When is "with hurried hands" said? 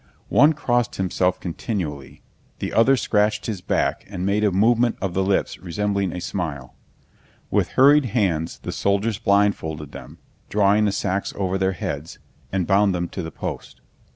7.51-8.57